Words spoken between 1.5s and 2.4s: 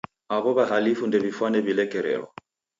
w'ilekerelo.